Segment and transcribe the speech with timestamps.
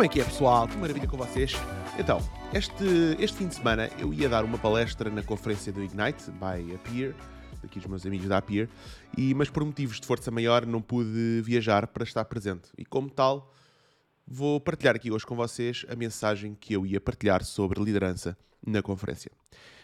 [0.00, 0.66] Como é que é, pessoal?
[0.66, 1.52] Que maravilha com vocês.
[1.98, 2.20] Então,
[2.54, 6.74] este, este fim de semana eu ia dar uma palestra na conferência do Ignite, by
[6.74, 7.14] Appear,
[7.62, 8.66] daqui dos meus amigos da Appear,
[9.14, 12.70] e, mas por motivos de força maior não pude viajar para estar presente.
[12.78, 13.52] E como tal,
[14.30, 18.80] vou partilhar aqui hoje com vocês a mensagem que eu ia partilhar sobre liderança na
[18.80, 19.32] conferência.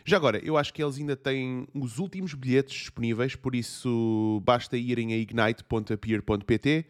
[0.05, 4.77] Já agora, eu acho que eles ainda têm os últimos bilhetes disponíveis, por isso basta
[4.77, 6.87] irem a ignite.appear.pt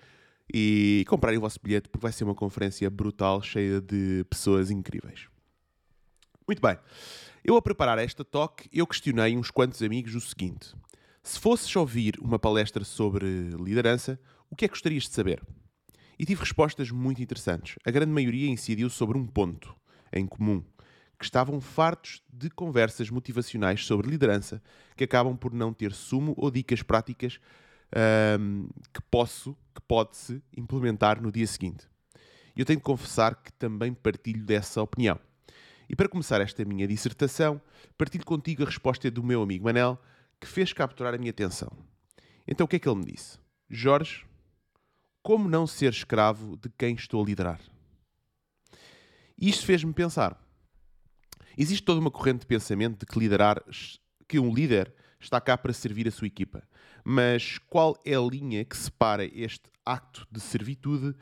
[0.52, 5.28] e comprarem o vosso bilhete, porque vai ser uma conferência brutal, cheia de pessoas incríveis.
[6.46, 6.76] Muito bem.
[7.42, 10.74] Eu, a preparar esta talk, eu questionei uns quantos amigos o seguinte:
[11.22, 13.26] se fosses ouvir uma palestra sobre
[13.58, 14.20] liderança,
[14.50, 15.42] o que é que gostarias de saber?
[16.18, 17.76] E tive respostas muito interessantes.
[17.84, 19.74] A grande maioria incidiu sobre um ponto
[20.12, 20.64] em comum,
[21.18, 24.62] que estavam fartos de conversas motivacionais sobre liderança
[24.96, 27.40] que acabam por não ter sumo ou dicas práticas
[28.40, 31.88] um, que posso, que pode-se implementar no dia seguinte.
[32.56, 35.18] Eu tenho de confessar que também partilho dessa opinião.
[35.88, 37.60] E para começar esta minha dissertação,
[37.96, 40.00] partilho contigo a resposta do meu amigo Manel,
[40.40, 41.70] que fez capturar a minha atenção.
[42.46, 43.38] Então o que é que ele me disse?
[43.68, 44.24] Jorge,
[45.26, 47.60] como não ser escravo de quem estou a liderar?
[49.36, 50.40] E isto fez-me pensar.
[51.58, 53.60] Existe toda uma corrente de pensamento de que liderar,
[54.28, 56.62] que um líder está cá para servir a sua equipa.
[57.04, 61.12] Mas qual é a linha que separa este acto de servitude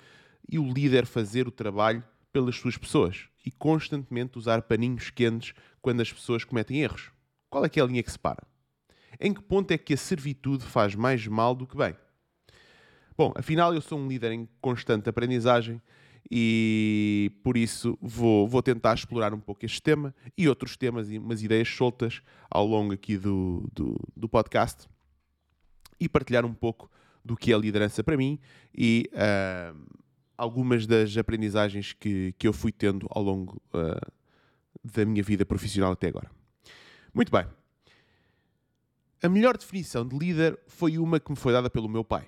[0.46, 6.02] e o líder fazer o trabalho pelas suas pessoas e constantemente usar paninhos quentes quando
[6.02, 7.10] as pessoas cometem erros?
[7.48, 8.46] Qual é é a linha que separa?
[9.18, 11.96] Em que ponto é que a servitude faz mais mal do que bem?
[13.16, 15.80] Bom, afinal eu sou um líder em constante aprendizagem
[16.28, 21.18] e por isso vou, vou tentar explorar um pouco este tema e outros temas e
[21.18, 24.88] umas ideias soltas ao longo aqui do, do, do podcast
[26.00, 26.90] e partilhar um pouco
[27.24, 28.38] do que é liderança para mim
[28.76, 29.78] e uh,
[30.36, 34.12] algumas das aprendizagens que, que eu fui tendo ao longo uh,
[34.82, 36.28] da minha vida profissional até agora.
[37.14, 37.46] Muito bem.
[39.22, 42.26] A melhor definição de líder foi uma que me foi dada pelo meu pai.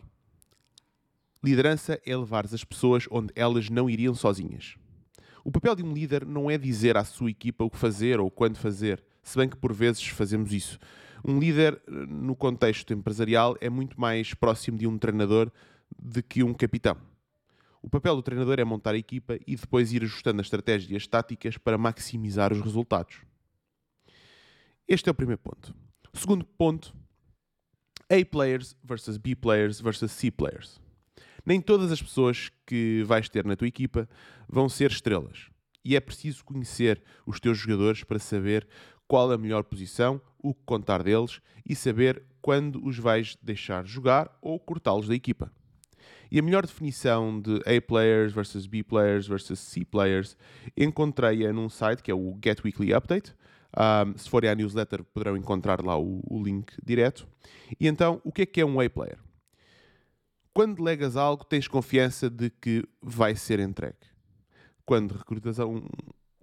[1.42, 4.76] Liderança é levar as pessoas onde elas não iriam sozinhas.
[5.44, 8.30] O papel de um líder não é dizer à sua equipa o que fazer ou
[8.30, 10.78] quando fazer, se bem que por vezes fazemos isso.
[11.24, 15.50] Um líder, no contexto empresarial, é muito mais próximo de um treinador
[15.96, 16.96] do que um capitão.
[17.80, 21.06] O papel do treinador é montar a equipa e depois ir ajustando as estratégias as
[21.06, 23.20] táticas para maximizar os resultados.
[24.88, 25.72] Este é o primeiro ponto.
[26.12, 26.92] O segundo ponto:
[28.10, 30.80] A players versus B players versus C players.
[31.46, 34.08] Nem todas as pessoas que vais ter na tua equipa
[34.48, 35.48] vão ser estrelas.
[35.84, 38.66] E é preciso conhecer os teus jogadores para saber
[39.06, 44.36] qual a melhor posição, o que contar deles e saber quando os vais deixar jogar
[44.42, 45.52] ou cortá-los da equipa.
[46.30, 50.36] E a melhor definição de A players versus B players versus C players
[50.76, 53.32] encontrei-a num site que é o Get Weekly Update.
[53.76, 57.28] Um, se forem à newsletter poderão encontrar lá o, o link direto.
[57.78, 59.18] E então, o que é que é um A player?
[60.56, 63.98] Quando delegas algo, tens confiança de que vai ser entregue.
[64.86, 65.82] Quando recrutas um,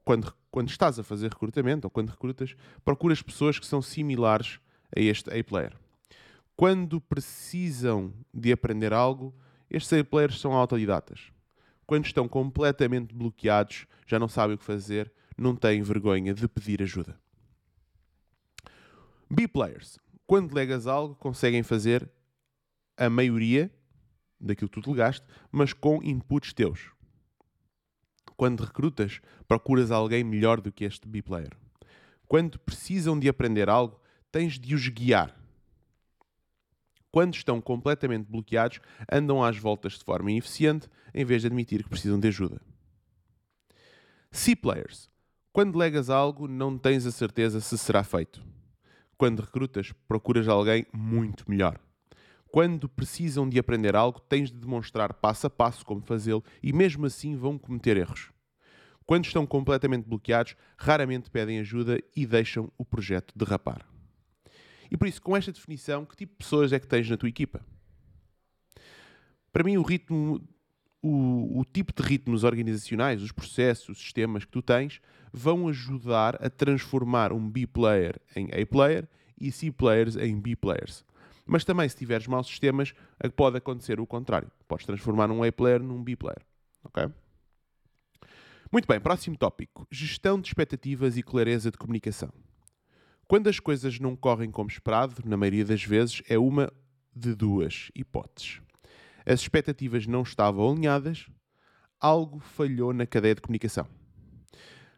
[0.05, 4.59] quando, quando estás a fazer recrutamento ou quando recrutas, procuras pessoas que são similares
[4.95, 5.75] a este A-player.
[6.55, 9.33] Quando precisam de aprender algo,
[9.67, 11.31] estes A-players são autodidatas.
[11.87, 16.83] Quando estão completamente bloqueados, já não sabem o que fazer, não têm vergonha de pedir
[16.83, 17.19] ajuda.
[19.27, 19.97] B-players.
[20.27, 22.07] Quando delegas algo, conseguem fazer
[22.95, 23.71] a maioria
[24.45, 26.91] daquilo que tu delegaste, mas com inputs teus.
[28.35, 31.55] Quando recrutas, procuras alguém melhor do que este B-player.
[32.27, 33.99] Quando precisam de aprender algo,
[34.31, 35.37] tens de os guiar.
[37.11, 38.79] Quando estão completamente bloqueados,
[39.11, 42.59] andam às voltas de forma ineficiente em vez de admitir que precisam de ajuda.
[44.31, 45.11] C-players.
[45.51, 48.43] Quando delegas algo, não tens a certeza se será feito.
[49.15, 51.79] Quando recrutas, procuras alguém muito melhor.
[52.53, 57.07] Quando precisam de aprender algo, tens de demonstrar passo a passo como fazê-lo e mesmo
[57.07, 58.29] assim vão cometer erros.
[59.07, 63.83] Quando estão completamente bloqueados, raramente pedem ajuda e deixam o projeto derrapar.
[64.91, 67.27] E por isso, com esta definição, que tipo de pessoas é que tens na tua
[67.27, 67.65] equipa?
[69.51, 70.39] Para mim, o ritmo,
[71.01, 75.01] o, o tipo de ritmos organizacionais, os processos, os sistemas que tu tens,
[75.33, 79.09] vão ajudar a transformar um B-player em A-player
[79.41, 81.03] e C-players em B-players.
[81.45, 82.93] Mas também, se tiveres maus sistemas,
[83.35, 84.49] pode acontecer o contrário.
[84.67, 86.41] Podes transformar um A-player num B-player.
[86.83, 87.09] Ok?
[88.71, 92.31] Muito bem, próximo tópico: gestão de expectativas e clareza de comunicação.
[93.27, 96.71] Quando as coisas não correm como esperado, na maioria das vezes, é uma
[97.15, 98.61] de duas hipóteses.
[99.25, 101.27] As expectativas não estavam alinhadas,
[101.99, 103.87] algo falhou na cadeia de comunicação.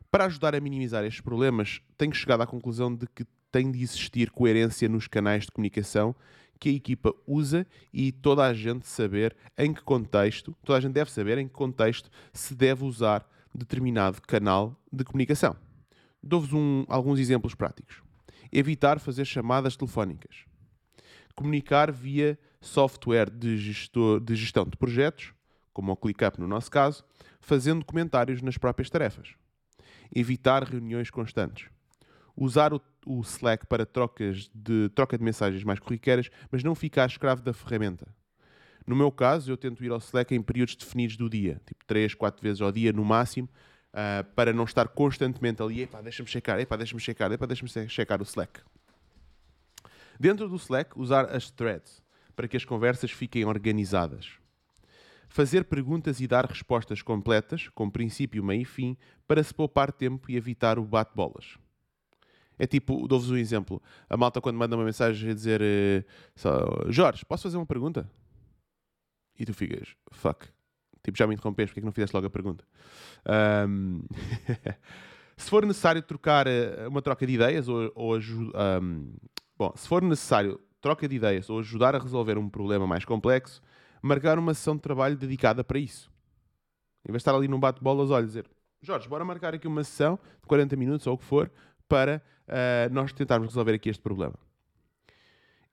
[0.10, 3.26] Para ajudar a minimizar estes problemas, tenho chegado à conclusão de que
[3.56, 6.14] tem de existir coerência nos canais de comunicação
[6.60, 10.92] que a equipa usa e toda a gente saber em que contexto, toda a gente
[10.92, 15.56] deve saber em que contexto se deve usar determinado canal de comunicação.
[16.22, 18.04] Dou-vos um, alguns exemplos práticos.
[18.52, 20.44] Evitar fazer chamadas telefónicas.
[21.34, 25.34] Comunicar via software de, gestor, de gestão de projetos,
[25.72, 27.06] como o ClickUp no nosso caso,
[27.40, 29.30] fazendo comentários nas próprias tarefas.
[30.14, 31.74] Evitar reuniões constantes.
[32.36, 37.08] Usar o, o Slack para trocas de, troca de mensagens mais corriqueiras, mas não ficar
[37.08, 38.08] escravo da ferramenta.
[38.86, 42.14] No meu caso, eu tento ir ao Slack em períodos definidos do dia, tipo 3,
[42.14, 43.50] 4 vezes ao dia no máximo,
[43.94, 48.22] uh, para não estar constantemente ali, epá, deixa-me checar, epá, deixa-me checar, epá, deixa-me checar
[48.22, 48.62] o Slack.
[50.20, 52.04] Dentro do Slack, usar as threads
[52.36, 54.34] para que as conversas fiquem organizadas.
[55.30, 58.98] Fazer perguntas e dar respostas completas, com princípio, meio e fim,
[59.28, 61.58] para se poupar tempo e evitar o bate-bolas.
[62.58, 63.82] É tipo, dou-vos um exemplo.
[64.10, 66.06] A malta quando manda uma mensagem a dizer
[66.36, 68.10] só, Jorge, posso fazer uma pergunta?
[69.38, 70.48] E tu ficas, fuck.
[71.04, 72.66] Tipo, já me interrompeste, porque é que não fizeste logo a pergunta?
[73.68, 74.02] Um...
[75.38, 79.14] se for necessário trocar eh, uma troca de ideias ou, ou um...
[79.58, 83.62] bom, se for necessário troca de ideias ou ajudar a resolver um problema mais complexo,
[84.02, 86.12] marcar uma sessão de trabalho dedicada para isso.
[87.08, 88.50] Em vez de estar ali num bate-bolas, olha, dizer
[88.82, 91.52] Jorge, bora marcar aqui uma sessão de 40 minutos ou o que for
[91.88, 94.36] para uh, nós tentarmos resolver aqui este problema.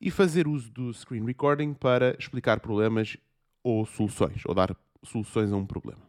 [0.00, 3.16] E fazer uso do screen recording para explicar problemas
[3.62, 6.02] ou soluções, ou dar soluções a um problema.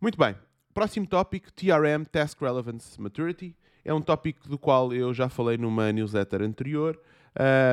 [0.00, 0.34] Muito bem.
[0.74, 3.54] Próximo tópico, TRM, Task Relevance Maturity.
[3.84, 6.98] É um tópico do qual eu já falei numa newsletter anterior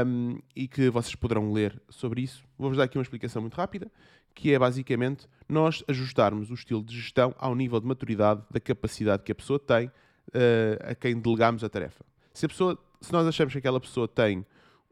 [0.05, 2.43] um, e que vocês poderão ler sobre isso.
[2.57, 3.91] Vou-vos dar aqui uma explicação muito rápida,
[4.33, 9.23] que é basicamente nós ajustarmos o estilo de gestão ao nível de maturidade da capacidade
[9.23, 9.91] que a pessoa tem
[10.29, 12.05] uh, a quem delegamos a tarefa.
[12.33, 14.45] Se, a pessoa, se nós achamos que aquela pessoa tem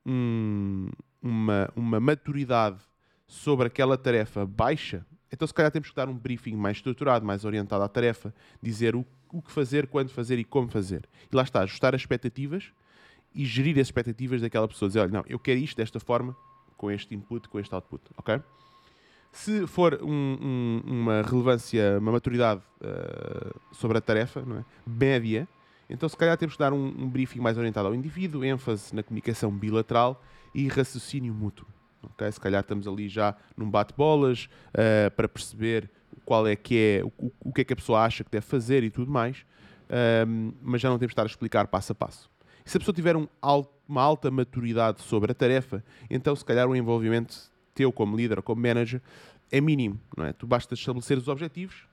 [0.06, 0.90] um,
[1.22, 2.80] uma, uma maturidade
[3.28, 7.44] sobre aquela tarefa baixa, então se calhar temos que dar um briefing mais estruturado, mais
[7.44, 11.08] orientado à tarefa, dizer o, o que fazer, quando fazer e como fazer.
[11.32, 12.72] E lá está, ajustar as expectativas
[13.34, 14.88] e gerir as expectativas daquela pessoa.
[14.88, 16.36] Dizer, olha, não, eu quero isto desta forma,
[16.78, 18.42] com este input, com este output, ok?
[19.32, 24.64] Se for um, um, uma relevância, uma maturidade uh, sobre a tarefa, é?
[24.86, 25.48] média,
[25.90, 29.04] então se calhar temos que dar um, um briefing mais orientado ao indivíduo, ênfase na
[29.04, 30.22] comunicação bilateral
[30.54, 31.68] e raciocínio mútuo.
[32.12, 32.32] Okay?
[32.32, 35.90] Se calhar estamos ali já num bate-bolas uh, para perceber
[36.26, 38.84] qual é que é, o, o, que é que a pessoa acha que deve fazer
[38.84, 39.46] e tudo mais,
[39.90, 42.30] uh, mas já não temos de estar a explicar passo a passo.
[42.66, 46.44] E se a pessoa tiver um alto, uma alta maturidade sobre a tarefa, então se
[46.44, 49.00] calhar o envolvimento teu como líder ou como manager
[49.52, 50.34] é mínimo, não é?
[50.34, 51.84] Tu basta estabelecer os objetivos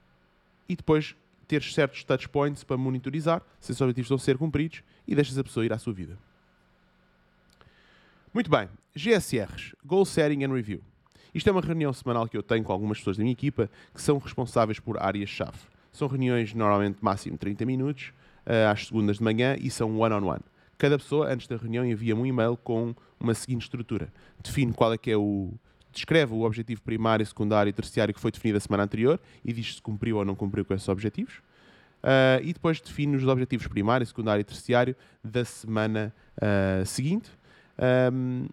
[0.66, 1.14] e depois
[1.46, 5.36] ter certos touch points para monitorizar se esses objetivos estão a ser cumpridos e deixas
[5.36, 6.18] a pessoa ir à sua vida.
[8.32, 10.80] Muito bem, GSRs, Goal Setting and Review.
[11.34, 14.00] Isto é uma reunião semanal que eu tenho com algumas pessoas da minha equipa que
[14.00, 15.58] são responsáveis por áreas-chave.
[15.92, 18.12] São reuniões normalmente máximo 30 minutos,
[18.46, 20.24] uh, às segundas de manhã, e são one-on-one.
[20.24, 20.54] -on -one.
[20.78, 24.12] Cada pessoa, antes da reunião, envia-me um e-mail com uma seguinte estrutura.
[24.42, 25.52] Define qual é que é o...
[25.94, 29.76] Descreve o objetivo primário, secundário e terciário que foi definido a semana anterior e diz
[29.76, 31.34] se cumpriu ou não cumpriu com esses objetivos.
[32.02, 37.30] Uh, e depois define os objetivos primário, secundário e terciário da semana uh, seguinte
[38.12, 38.46] um,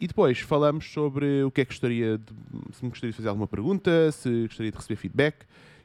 [0.00, 2.24] e depois falamos sobre o que é que gostaria de,
[2.72, 5.36] se me gostaria de fazer alguma pergunta, se gostaria de receber feedback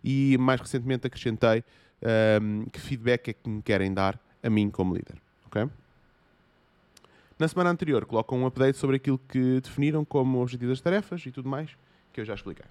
[0.04, 1.64] e mais recentemente acrescentei
[2.42, 5.16] um, que feedback é que me querem dar a mim como líder.
[5.48, 5.70] Okay?
[7.40, 11.32] Na semana anterior colocam um update sobre aquilo que definiram como objetivo das tarefas e
[11.32, 11.70] tudo mais,
[12.12, 12.66] que eu já expliquei.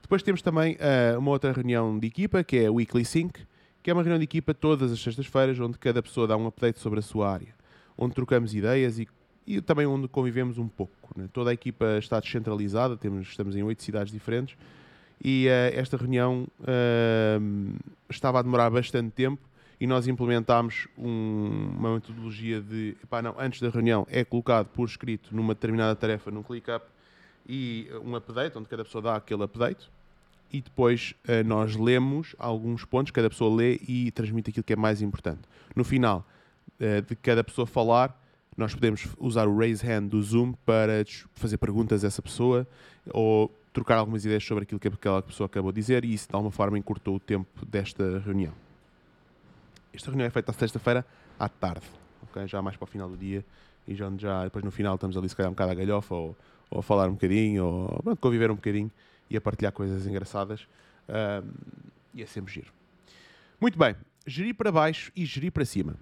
[0.00, 3.40] Depois temos também uh, uma outra reunião de equipa, que é a Weekly Sync,
[3.82, 6.78] que é uma reunião de equipa todas as sextas-feiras, onde cada pessoa dá um update
[6.78, 7.54] sobre a sua área
[7.96, 9.08] onde trocamos ideias e,
[9.46, 11.10] e também onde convivemos um pouco.
[11.16, 11.28] Né?
[11.32, 14.56] Toda a equipa está descentralizada, temos, estamos em oito cidades diferentes
[15.22, 17.74] e uh, esta reunião uh,
[18.10, 19.40] estava a demorar bastante tempo
[19.80, 24.88] e nós implementámos um, uma metodologia de, epá, não, antes da reunião é colocado por
[24.88, 26.84] escrito numa determinada tarefa num ClickUp
[27.48, 29.88] e um update, onde cada pessoa dá aquele update
[30.52, 34.76] e depois uh, nós lemos alguns pontos, cada pessoa lê e transmite aquilo que é
[34.76, 35.40] mais importante.
[35.74, 36.26] No final,
[36.80, 38.18] uh, de cada pessoa falar,
[38.56, 41.04] nós podemos usar o raise hand do Zoom para
[41.34, 42.66] fazer perguntas a essa pessoa
[43.10, 46.34] ou trocar algumas ideias sobre aquilo que aquela pessoa acabou de dizer e isso de
[46.34, 48.65] alguma forma encurtou o tempo desta reunião.
[49.96, 51.06] Esta reunião é feita à sexta-feira
[51.38, 51.86] à tarde,
[52.24, 52.46] okay?
[52.46, 53.42] já mais para o final do dia
[53.88, 56.36] e já, já depois no final estamos ali se calhar um bocado a galhofa ou,
[56.70, 58.90] ou a falar um bocadinho ou pronto, conviver um bocadinho
[59.30, 60.68] e a partilhar coisas engraçadas
[61.08, 61.50] um,
[62.14, 62.70] e é sempre giro.
[63.58, 65.96] Muito bem, gerir para baixo e gerir para cima.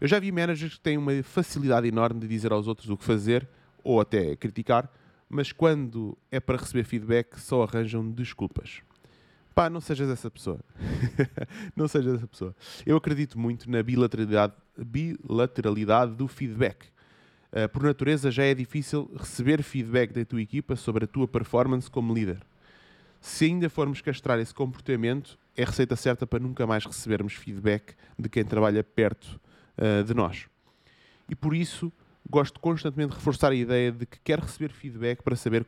[0.00, 3.04] Eu já vi managers que têm uma facilidade enorme de dizer aos outros o que
[3.04, 3.46] fazer
[3.84, 4.90] ou até criticar,
[5.28, 8.82] mas quando é para receber feedback só arranjam desculpas.
[9.54, 10.60] Pá, não sejas essa pessoa.
[11.74, 12.54] não sejas essa pessoa.
[12.86, 16.86] Eu acredito muito na bilateralidade, bilateralidade do feedback.
[17.52, 21.90] Uh, por natureza, já é difícil receber feedback da tua equipa sobre a tua performance
[21.90, 22.40] como líder.
[23.20, 28.28] Se ainda formos castrar esse comportamento, é receita certa para nunca mais recebermos feedback de
[28.28, 29.40] quem trabalha perto
[29.76, 30.46] uh, de nós.
[31.28, 31.92] E por isso
[32.28, 35.66] gosto constantemente de reforçar a ideia de que quero receber feedback para saber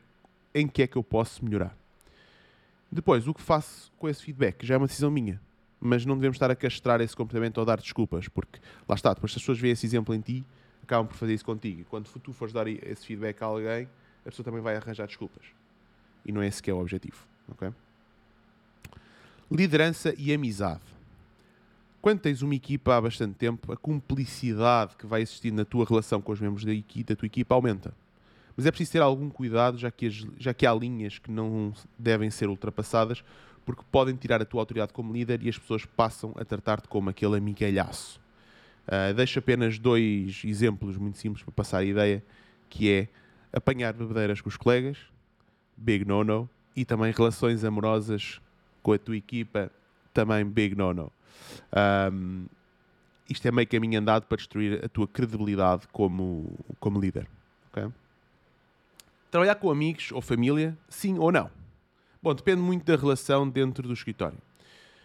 [0.53, 1.82] em que é que eu posso melhorar.
[2.93, 5.41] Depois, o que faço com esse feedback já é uma decisão minha,
[5.81, 9.31] mas não devemos estar a castrar esse comportamento ou dar desculpas, porque lá está, depois
[9.31, 10.45] se as pessoas veem esse exemplo em ti,
[10.83, 11.81] acabam por fazer isso contigo.
[11.81, 13.89] E quando tu fores dar esse feedback a alguém,
[14.21, 15.43] a pessoa também vai arranjar desculpas.
[16.23, 17.17] E não é esse que é o objetivo.
[17.49, 17.73] Okay?
[19.49, 20.83] Liderança e amizade.
[21.99, 26.21] Quando tens uma equipa há bastante tempo, a cumplicidade que vai existir na tua relação
[26.21, 27.93] com os membros da, equipa, da tua equipa aumenta.
[28.55, 31.73] Mas é preciso ter algum cuidado, já que, as, já que há linhas que não
[31.97, 33.23] devem ser ultrapassadas,
[33.65, 37.09] porque podem tirar a tua autoridade como líder e as pessoas passam a tratar-te como
[37.09, 38.21] aquele amigalhaço.
[38.87, 42.23] Uh, deixo apenas dois exemplos muito simples para passar a ideia,
[42.69, 43.07] que é
[43.51, 44.97] apanhar bebedeiras com os colegas,
[45.77, 48.41] big no-no, e também relações amorosas
[48.81, 49.71] com a tua equipa,
[50.13, 51.11] também big no-no.
[52.11, 52.45] Um,
[53.29, 57.27] isto é meio caminho andado para destruir a tua credibilidade como, como líder.
[57.71, 57.89] Okay?
[59.33, 61.49] Trabalhar com amigos ou família, sim ou não?
[62.21, 64.37] Bom, depende muito da relação dentro do escritório.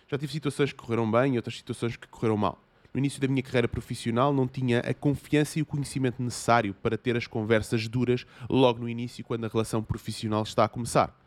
[0.07, 2.63] Já tive situações que correram bem e outras situações que correram mal.
[2.93, 6.99] No início da minha carreira profissional, não tinha a confiança e o conhecimento necessário para
[6.99, 11.19] ter as conversas duras logo no início, quando a relação profissional está a começar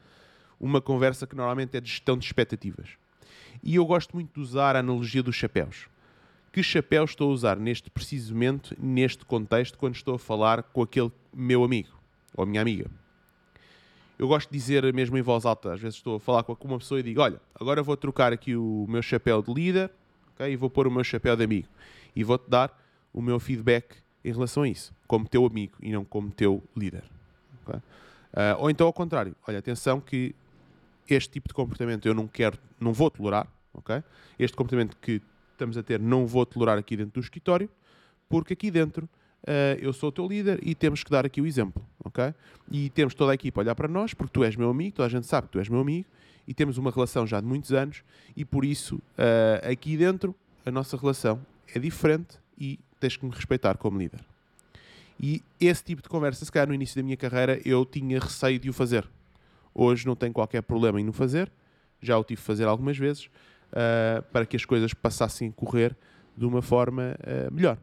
[0.59, 2.89] uma conversa que normalmente é de gestão de expectativas.
[3.63, 5.87] E eu gosto muito de usar a analogia dos chapéus.
[6.53, 10.83] Que chapéu estou a usar neste preciso momento, neste contexto, quando estou a falar com
[10.83, 11.99] aquele meu amigo
[12.35, 12.89] ou minha amiga?
[14.17, 16.77] Eu gosto de dizer mesmo em voz alta, às vezes estou a falar com uma
[16.77, 19.91] pessoa e digo: Olha, agora vou trocar aqui o meu chapéu de líder
[20.35, 21.67] okay, e vou pôr o meu chapéu de amigo.
[22.15, 22.77] E vou-te dar
[23.13, 27.03] o meu feedback em relação a isso, como teu amigo e não como teu líder.
[27.65, 27.79] Okay?
[27.79, 30.35] Uh, ou então ao contrário, olha, atenção que
[31.09, 34.03] este tipo de comportamento eu não quero, não vou tolerar, ok?
[34.39, 35.21] Este comportamento que
[35.51, 37.69] estamos a ter não vou tolerar aqui dentro do escritório,
[38.29, 39.09] porque aqui dentro
[39.43, 42.33] uh, eu sou o teu líder e temos que dar aqui o exemplo, ok?
[42.71, 45.07] E temos toda a equipa a olhar para nós, porque tu és meu amigo, toda
[45.07, 46.07] a gente sabe que tu és meu amigo,
[46.47, 48.03] e temos uma relação já de muitos anos,
[48.35, 51.39] e por isso uh, aqui dentro a nossa relação
[51.73, 54.19] é diferente e tens que me respeitar como líder.
[55.19, 58.59] E esse tipo de conversa, se calhar no início da minha carreira, eu tinha receio
[58.59, 59.07] de o fazer,
[59.73, 61.49] Hoje não tenho qualquer problema em não fazer,
[62.01, 63.27] já o tive de fazer algumas vezes,
[63.71, 65.95] uh, para que as coisas passassem a correr
[66.35, 67.15] de uma forma
[67.51, 67.77] melhor.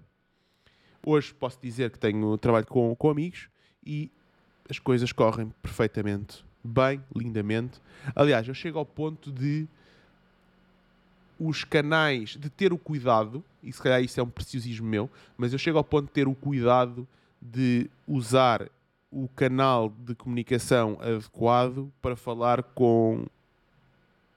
[1.05, 3.49] Hoje posso dizer que tenho trabalho com, com amigos
[3.85, 4.11] e
[4.69, 7.81] as coisas correm perfeitamente bem, lindamente.
[8.15, 9.67] Aliás, eu chego ao ponto de
[11.39, 15.53] os canais, de ter o cuidado, e se calhar isso é um preciosismo meu, mas
[15.53, 17.07] eu chego ao ponto de ter o cuidado
[17.41, 18.69] de usar
[19.11, 23.25] o canal de comunicação adequado para falar com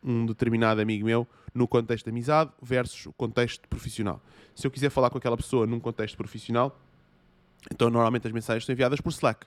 [0.03, 4.21] um determinado amigo meu no contexto de amizade versus o contexto profissional.
[4.55, 6.79] Se eu quiser falar com aquela pessoa num contexto profissional,
[7.71, 9.45] então normalmente as mensagens são enviadas por Slack.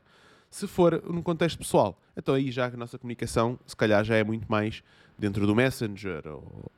[0.50, 4.22] Se for num contexto pessoal, então aí já a nossa comunicação, se calhar, já é
[4.22, 4.82] muito mais
[5.18, 6.72] dentro do Messenger ou,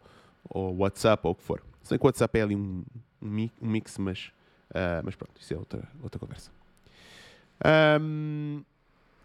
[0.48, 1.62] ou WhatsApp ou o que for.
[1.82, 2.84] Sei que o WhatsApp é ali um,
[3.20, 4.32] um mix, mas,
[4.70, 6.50] uh, mas pronto, isso é outra, outra conversa.
[8.00, 8.64] Um,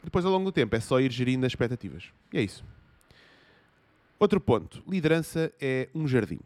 [0.04, 2.06] depois, ao longo do tempo, é só ir gerindo as expectativas.
[2.34, 2.64] E é isso.
[4.22, 6.38] Outro ponto: liderança é um jardim.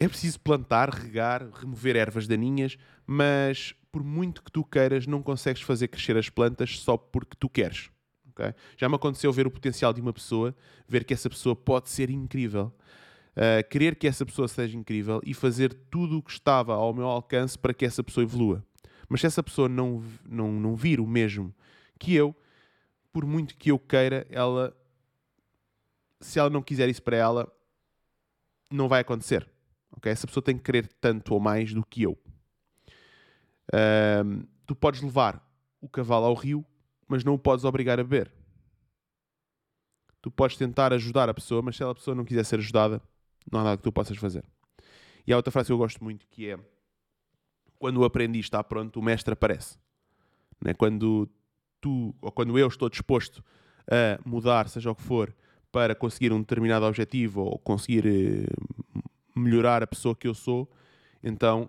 [0.00, 5.60] É preciso plantar, regar, remover ervas daninhas, mas por muito que tu queiras, não consegues
[5.60, 7.90] fazer crescer as plantas só porque tu queres.
[8.30, 8.54] Okay?
[8.78, 10.56] Já me aconteceu ver o potencial de uma pessoa,
[10.88, 12.72] ver que essa pessoa pode ser incrível,
[13.36, 17.06] uh, querer que essa pessoa seja incrível e fazer tudo o que estava ao meu
[17.06, 18.64] alcance para que essa pessoa evolua.
[19.10, 21.54] Mas se essa pessoa não, não, não vir o mesmo
[21.98, 22.34] que eu,
[23.12, 24.74] por muito que eu queira, ela,
[26.20, 27.52] se ela não quiser isso para ela,
[28.70, 29.48] não vai acontecer.
[29.92, 30.12] Okay?
[30.12, 32.18] Essa pessoa tem que querer tanto ou mais do que eu.
[33.72, 35.44] Um, tu podes levar
[35.80, 36.64] o cavalo ao rio,
[37.06, 38.32] mas não o podes obrigar a beber.
[40.20, 43.00] tu podes tentar ajudar a pessoa, mas se a pessoa não quiser ser ajudada,
[43.50, 44.44] não há nada que tu possas fazer.
[45.26, 46.58] E há outra frase que eu gosto muito que é
[47.78, 49.78] quando o aprendiz está pronto, o mestre aparece.
[50.60, 50.74] Né?
[50.74, 51.28] Quando
[51.80, 53.44] tu, ou quando eu estou disposto
[53.86, 55.34] a mudar, seja o que for,
[55.70, 58.46] para conseguir um determinado objetivo ou conseguir eh,
[59.36, 60.70] melhorar a pessoa que eu sou,
[61.22, 61.68] então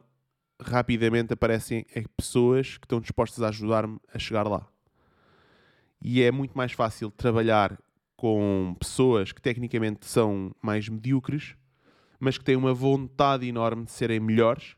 [0.62, 1.86] rapidamente aparecem
[2.18, 4.68] pessoas que estão dispostas a ajudar-me a chegar lá.
[6.02, 7.78] E é muito mais fácil trabalhar
[8.16, 11.56] com pessoas que tecnicamente são mais medíocres,
[12.20, 14.76] mas que têm uma vontade enorme de serem melhores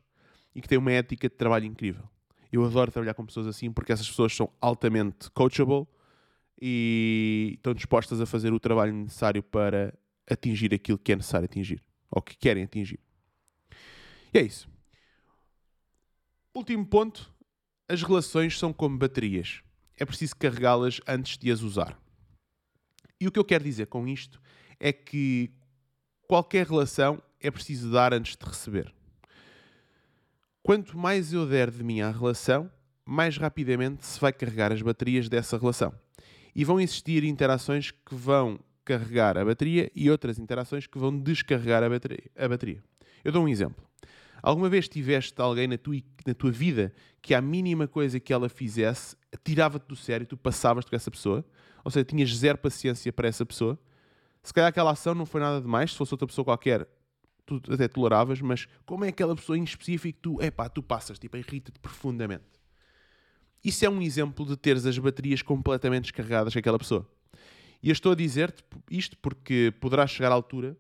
[0.54, 2.04] e que têm uma ética de trabalho incrível.
[2.52, 5.88] Eu adoro trabalhar com pessoas assim porque essas pessoas são altamente coachable
[6.62, 9.94] e estão dispostas a fazer o trabalho necessário para
[10.30, 13.00] atingir aquilo que é necessário atingir ou que querem atingir.
[14.34, 14.70] E é isso.
[16.54, 17.34] Último ponto:
[17.88, 19.64] as relações são como baterias.
[19.98, 22.00] É preciso carregá-las antes de as usar.
[23.20, 24.42] E o que eu quero dizer com isto
[24.80, 25.52] é que
[26.28, 28.94] qualquer relação é preciso dar antes de receber.
[30.64, 32.72] Quanto mais eu der de mim à relação,
[33.06, 35.94] mais rapidamente se vai carregar as baterias dessa relação.
[36.56, 41.84] E vão existir interações que vão carregar a bateria e outras interações que vão descarregar
[41.84, 42.24] a bateria.
[42.36, 42.84] A bateria.
[43.24, 43.84] Eu dou um exemplo.
[44.42, 46.92] Alguma vez tiveste alguém na tua, na tua vida
[47.22, 51.46] que a mínima coisa que ela fizesse tirava-te do sério, tu passavas com essa pessoa?
[51.84, 53.80] Ou seja, tinhas zero paciência para essa pessoa?
[54.44, 56.88] Se calhar aquela ação não foi nada demais, se fosse outra pessoa qualquer,
[57.46, 61.38] tu até toleravas, mas como é aquela pessoa em específico tu, epá, tu passas, tipo,
[61.38, 62.44] irrita-te profundamente.
[63.64, 67.08] Isso é um exemplo de teres as baterias completamente descarregadas com aquela pessoa.
[67.84, 70.78] E eu estou a dizer-te isto porque poderá chegar à altura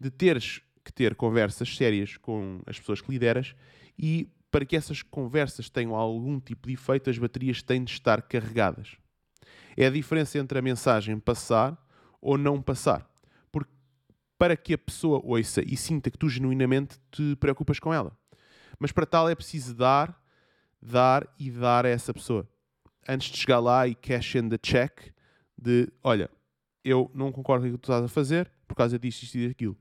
[0.00, 3.54] de teres que ter conversas sérias com as pessoas que lideras
[3.98, 8.22] e para que essas conversas tenham algum tipo de efeito, as baterias têm de estar
[8.22, 8.96] carregadas.
[9.76, 11.76] É a diferença entre a mensagem passar
[12.20, 13.08] ou não passar.
[13.52, 13.70] Porque
[14.38, 18.16] para que a pessoa ouça e sinta que tu genuinamente te preocupas com ela.
[18.78, 20.17] Mas para tal é preciso dar,
[20.80, 22.48] dar e dar a essa pessoa.
[23.08, 25.12] Antes de chegar lá e cash in the check
[25.56, 26.30] de, olha,
[26.84, 29.48] eu não concordo com o que tu estás a fazer por causa disto, isto e
[29.48, 29.76] daquilo.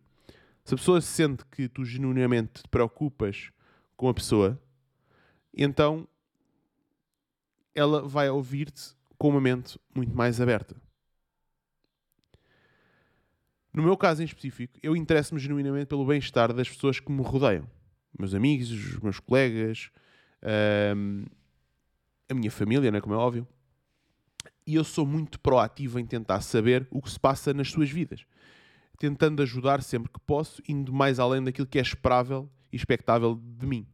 [0.63, 3.51] Se a pessoa sente que tu genuinamente te preocupas
[3.95, 4.59] com a pessoa,
[5.53, 6.07] então
[7.73, 10.75] ela vai ouvir-te com uma mente muito mais aberta.
[13.73, 17.69] No meu caso em específico, eu interesso-me genuinamente pelo bem-estar das pessoas que me rodeiam.
[18.17, 19.91] Meus amigos, os meus colegas,
[20.95, 21.25] hum,
[22.29, 23.47] a minha família, não é como é óbvio.
[24.65, 28.25] E eu sou muito proativo em tentar saber o que se passa nas suas vidas
[28.97, 33.65] tentando ajudar sempre que posso, indo mais além daquilo que é esperável e expectável de
[33.65, 33.87] mim.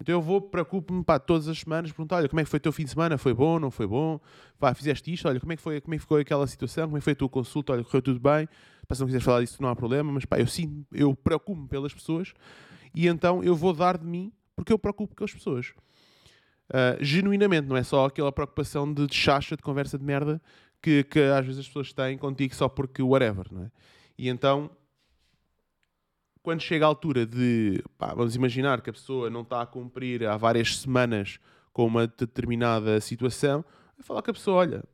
[0.00, 2.60] Então eu vou, preocupo-me para todas as semanas, perguntar, olha, como é que foi o
[2.60, 3.16] teu fim de semana?
[3.16, 4.20] Foi bom, não foi bom?
[4.58, 5.28] Pá, fizeste isto?
[5.28, 6.86] Olha, como é que foi, como é que ficou aquela situação?
[6.86, 7.72] Como é que foi a tua consulta?
[7.72, 8.48] Olha, correu tudo bem?
[8.86, 11.68] Pá, se não quiseres falar disso não há problema, mas pá, eu sim, eu preocupo-me
[11.68, 12.34] pelas pessoas
[12.94, 15.72] e então eu vou dar de mim porque eu preocupo com as pessoas.
[16.70, 20.40] Uh, genuinamente, não é só aquela preocupação de, chacha, de conversa de merda
[20.80, 23.70] que, que às vezes as pessoas têm contigo só porque whatever, não é?
[24.16, 24.70] E então,
[26.42, 30.24] quando chega a altura de, pá, vamos imaginar que a pessoa não está a cumprir
[30.26, 31.38] há várias semanas
[31.72, 33.64] com uma determinada situação,
[33.96, 34.84] eu falo com a pessoa, olha,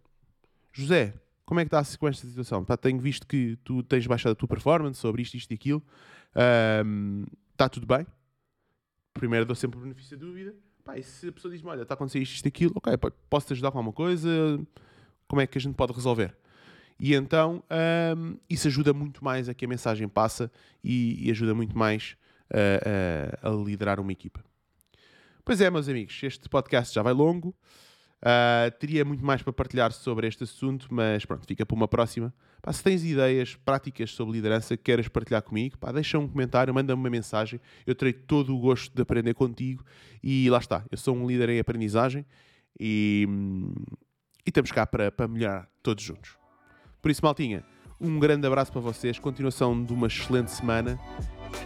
[0.72, 2.64] José, como é que está com esta situação?
[2.64, 5.82] Pá, tenho visto que tu tens baixado a tua performance sobre isto, isto e aquilo.
[7.52, 8.06] Está tudo bem?
[9.18, 10.54] Primeiro dou sempre o benefício da dúvida.
[10.84, 12.92] Pá, e se a pessoa diz-me, olha, está a acontecer isto, isto aquilo, ok,
[13.28, 14.28] posso-te ajudar com alguma coisa?
[15.26, 16.34] Como é que a gente pode resolver?
[16.98, 17.62] E então
[18.16, 20.50] um, isso ajuda muito mais a que a mensagem passa
[20.82, 22.16] e, e ajuda muito mais
[23.42, 24.42] a liderar uma equipa.
[25.44, 27.54] Pois é, meus amigos, este podcast já vai longo.
[28.20, 32.34] Uh, teria muito mais para partilhar sobre este assunto, mas pronto, fica para uma próxima.
[32.60, 36.74] Pá, se tens ideias práticas sobre liderança que queiras partilhar comigo, pá, deixa um comentário,
[36.74, 37.60] manda-me uma mensagem.
[37.86, 39.84] Eu terei todo o gosto de aprender contigo.
[40.22, 42.26] E lá está, eu sou um líder em aprendizagem
[42.78, 43.72] e, hum,
[44.44, 46.36] e estamos cá para, para melhorar todos juntos.
[47.00, 47.64] Por isso, maltinha,
[48.00, 50.98] um grande abraço para vocês, continuação de uma excelente semana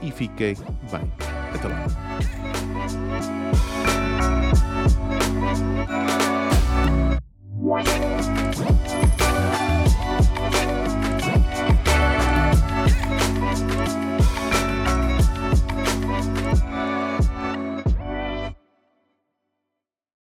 [0.03, 0.55] e fiquem
[0.91, 1.13] bem.
[1.55, 1.87] Até lá.